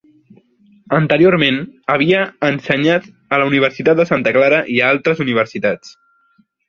[0.99, 1.59] Anteriorment,
[1.95, 3.05] havia ensenyat
[3.37, 5.97] a la Universitat de Santa Clara i a altres universitats.